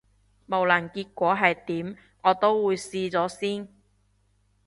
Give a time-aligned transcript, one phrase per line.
[0.47, 3.67] 無論結果係點，我都會試咗先